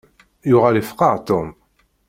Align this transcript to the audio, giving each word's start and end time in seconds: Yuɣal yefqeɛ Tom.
Yuɣal 0.49 0.75
yefqeɛ 0.79 1.13
Tom. 1.27 1.49